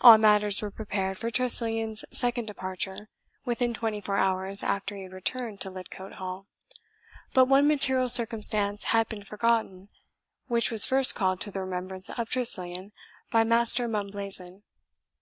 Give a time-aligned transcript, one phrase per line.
[0.00, 3.10] All matters were prepared for Tressilian's second departure,
[3.44, 6.46] within twenty four hours after he had returned to Lidcote Hall;
[7.34, 9.88] but one material circumstance had been forgotten,
[10.46, 12.92] which was first called to the remembrance of Tressilian
[13.30, 14.62] by Master Mumblazen.